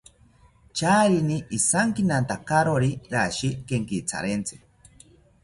[0.77, 4.55] Charini ijankinatakawori rashi kenkitharentzi